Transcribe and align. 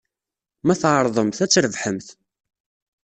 Ma 0.65 0.75
tɛerḍemt, 0.81 1.43
ad 1.43 1.49
trebḥemt. 1.51 2.07